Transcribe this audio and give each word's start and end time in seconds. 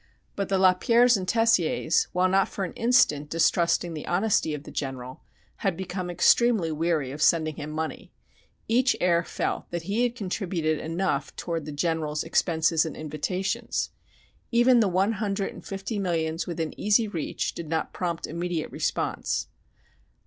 But 0.35 0.49
the 0.49 0.57
Lapierres 0.57 1.15
and 1.15 1.27
Tessiers, 1.27 2.07
while 2.11 2.27
not 2.27 2.49
for 2.49 2.63
an 2.65 2.73
instant 2.73 3.29
distrusting 3.29 3.93
the 3.93 4.07
honesty 4.07 4.55
of 4.55 4.63
the 4.63 4.71
General, 4.71 5.21
had 5.57 5.77
become 5.77 6.09
extremely 6.09 6.71
weary 6.71 7.11
of 7.11 7.21
sending 7.21 7.57
him 7.57 7.69
money. 7.69 8.11
Each 8.67 8.95
heir 8.99 9.23
felt 9.23 9.69
that 9.69 9.83
he 9.83 10.01
had 10.01 10.15
contributed 10.15 10.79
enough 10.79 11.35
toward 11.35 11.65
the 11.65 11.71
General's 11.71 12.23
"expenses 12.23 12.83
and 12.83 12.97
invitations." 12.97 13.91
Even 14.51 14.79
the 14.79 14.87
one 14.87 15.11
hundred 15.11 15.53
and 15.53 15.63
fifty 15.63 15.99
millions 15.99 16.47
within 16.47 16.73
easy 16.79 17.07
reach 17.07 17.53
did 17.53 17.69
not 17.69 17.93
prompt 17.93 18.25
immediate 18.25 18.71
response. 18.71 19.49